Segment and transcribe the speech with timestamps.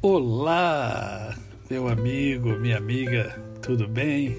[0.00, 1.36] Olá,
[1.68, 4.36] meu amigo, minha amiga, tudo bem?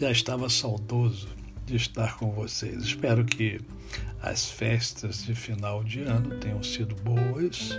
[0.00, 1.28] Já estava saudoso
[1.64, 2.82] de estar com vocês.
[2.82, 3.60] Espero que
[4.20, 7.70] as festas de final de ano tenham sido boas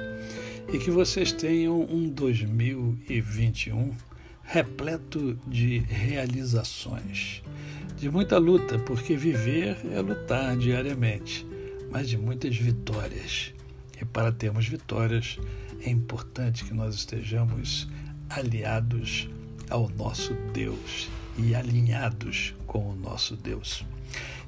[0.71, 3.93] e que vocês tenham um 2021
[4.41, 7.43] repleto de realizações,
[7.97, 11.45] de muita luta, porque viver é lutar diariamente,
[11.91, 13.53] mas de muitas vitórias.
[14.01, 15.37] E para termos vitórias,
[15.83, 17.87] é importante que nós estejamos
[18.29, 19.29] aliados
[19.69, 23.85] ao nosso Deus e alinhados com o nosso Deus.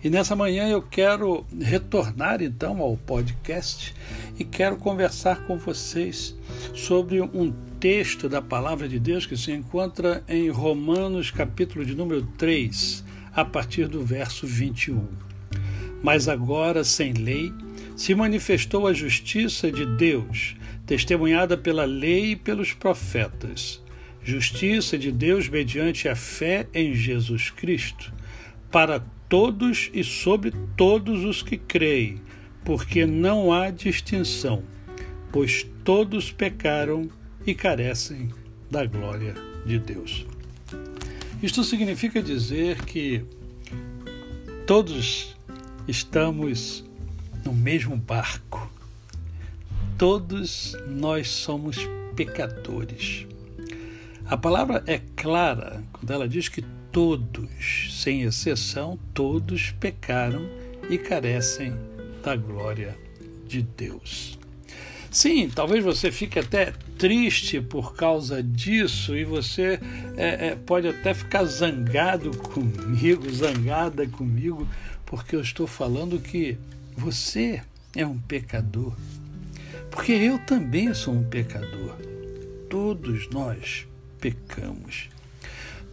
[0.03, 3.94] E nessa manhã eu quero retornar então ao podcast
[4.38, 6.36] e quero conversar com vocês
[6.73, 12.23] sobre um texto da palavra de Deus que se encontra em Romanos, capítulo de número
[12.38, 13.03] 3,
[13.34, 15.08] a partir do verso 21.
[16.02, 17.53] Mas agora, sem lei,
[17.95, 20.55] se manifestou a justiça de Deus,
[20.92, 23.81] testemunhada pela lei e pelos profetas.
[24.22, 28.14] Justiça de Deus mediante a fé em Jesus Cristo,
[28.70, 32.20] para todos e sobre todos os que creem,
[32.66, 34.64] porque não há distinção,
[35.31, 37.09] pois todos pecaram
[37.48, 38.28] e carecem
[38.70, 39.33] da glória
[39.66, 40.26] de Deus.
[41.42, 43.23] Isto significa dizer que
[44.67, 45.38] todos
[45.88, 46.83] estamos
[47.45, 48.80] no mesmo barco.
[50.02, 51.77] Todos nós somos
[52.16, 53.27] pecadores.
[54.25, 60.49] A palavra é clara quando ela diz que todos, sem exceção, todos pecaram
[60.89, 61.75] e carecem
[62.23, 62.97] da glória
[63.47, 64.39] de Deus.
[65.11, 69.80] Sim, talvez você fique até triste por causa disso e você
[70.17, 74.67] é, é, pode até ficar zangado comigo, zangada comigo,
[75.05, 76.58] porque eu estou falando que
[76.97, 77.61] você
[77.95, 78.95] é um pecador.
[79.92, 81.95] Porque eu também sou um pecador.
[82.70, 83.86] Todos nós
[84.20, 85.10] pecamos.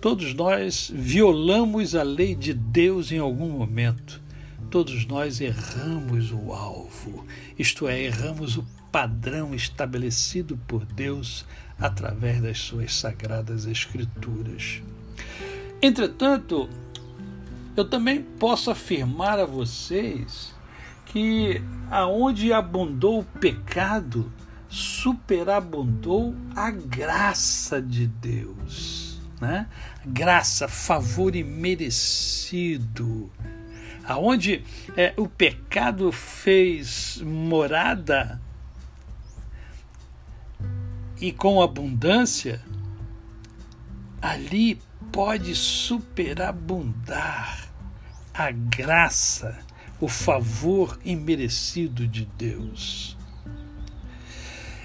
[0.01, 4.23] Todos nós violamos a lei de Deus em algum momento.
[4.71, 7.27] Todos nós erramos o alvo,
[7.59, 11.47] isto é, erramos o padrão estabelecido por Deus
[11.79, 14.83] através das suas sagradas Escrituras.
[15.81, 16.69] Entretanto,
[17.77, 20.55] eu também posso afirmar a vocês
[21.09, 24.31] que aonde abundou o pecado,
[24.69, 29.67] superabundou a graça de Deus, né?
[30.05, 33.33] Graça, favor imerecido.
[34.05, 34.63] Aonde
[34.97, 38.41] é, o pecado fez morada
[41.21, 42.63] e com abundância,
[44.21, 44.81] ali
[45.11, 47.69] pode superabundar
[48.33, 49.68] a graça
[50.01, 53.17] o favor imerecido de Deus.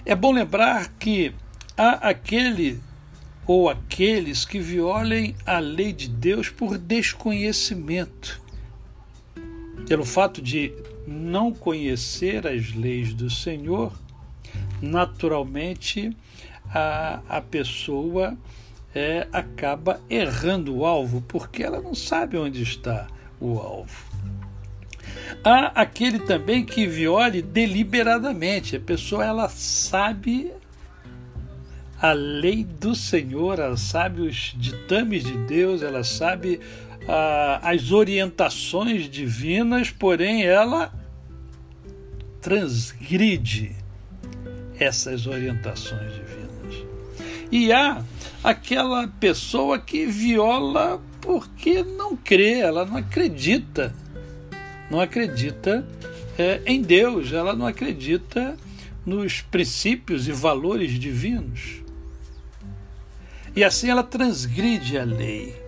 [0.06, 1.34] É bom lembrar que
[1.78, 2.81] há aquele
[3.46, 8.41] ou aqueles que violem a lei de Deus por desconhecimento,
[9.88, 10.74] pelo fato de
[11.06, 13.94] não conhecer as leis do Senhor,
[14.81, 16.16] naturalmente
[16.69, 18.38] a, a pessoa
[18.95, 23.07] é, acaba errando o alvo, porque ela não sabe onde está
[23.40, 24.13] o alvo.
[25.44, 28.75] Há aquele também que viole deliberadamente.
[28.75, 30.52] A pessoa ela sabe
[32.02, 36.59] a lei do Senhor, ela sabe os ditames de Deus, ela sabe
[37.08, 40.94] ah, as orientações divinas, porém ela
[42.42, 43.74] transgride
[44.78, 46.86] essas orientações divinas.
[47.52, 48.03] E há
[48.44, 53.96] aquela pessoa que viola porque não crê, ela não acredita
[54.94, 55.84] não acredita
[56.38, 58.56] é, em Deus, ela não acredita
[59.04, 61.81] nos princípios e valores divinos.
[63.56, 65.59] E assim ela transgride a lei.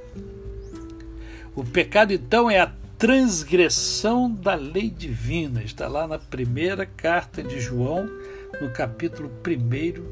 [1.56, 5.64] O pecado, então, é a transgressão da lei divina.
[5.64, 8.08] Está lá na primeira carta de João,
[8.62, 10.04] no capítulo 1,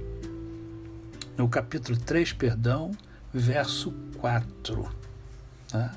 [1.37, 2.91] no capítulo 3, perdão,
[3.31, 4.89] verso 4.
[5.69, 5.93] Tá?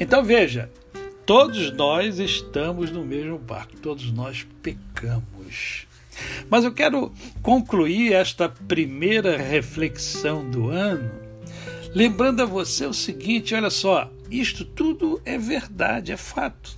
[0.00, 0.70] Então veja,
[1.26, 5.86] Todos nós estamos no mesmo barco, todos nós pecamos.
[6.48, 7.12] Mas eu quero
[7.42, 11.26] concluir esta primeira reflexão do ano
[11.96, 16.76] lembrando a você o seguinte: olha só, isto tudo é verdade, é fato.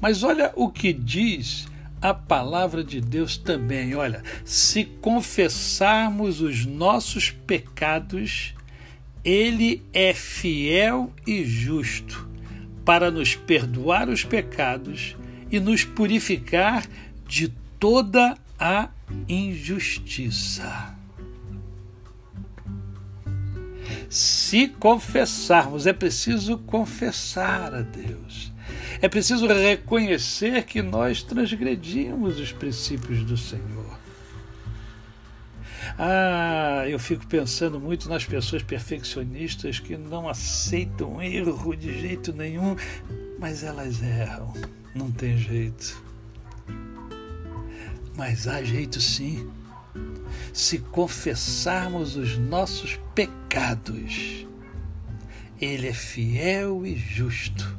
[0.00, 1.66] Mas olha o que diz
[2.00, 3.96] a palavra de Deus também.
[3.96, 8.54] Olha, se confessarmos os nossos pecados,
[9.24, 12.25] Ele é fiel e justo
[12.86, 15.16] para nos perdoar os pecados
[15.50, 16.86] e nos purificar
[17.26, 17.48] de
[17.80, 18.88] toda a
[19.28, 20.94] injustiça.
[24.08, 28.52] Se confessarmos, é preciso confessar a Deus.
[29.02, 33.98] É preciso reconhecer que nós transgredimos os princípios do Senhor.
[35.98, 42.76] Ah, eu fico pensando muito nas pessoas perfeccionistas que não aceitam erro de jeito nenhum,
[43.38, 44.52] mas elas erram,
[44.94, 46.02] não tem jeito.
[48.14, 49.50] Mas há jeito sim.
[50.52, 54.46] Se confessarmos os nossos pecados,
[55.58, 57.74] Ele é fiel e justo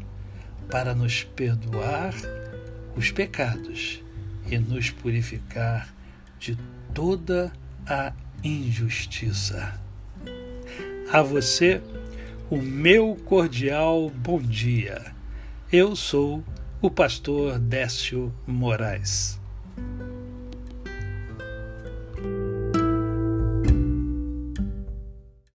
[0.72, 2.16] para nos perdoar
[2.96, 4.04] os pecados
[4.50, 5.94] e nos purificar
[6.40, 6.58] de
[6.96, 7.54] toda
[7.90, 8.12] a
[8.44, 9.80] injustiça.
[11.10, 11.82] A você,
[12.50, 15.14] o meu cordial bom dia.
[15.72, 16.44] Eu sou
[16.82, 19.37] o pastor Décio Moraes.